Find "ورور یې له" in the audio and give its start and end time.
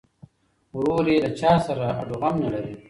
0.77-1.29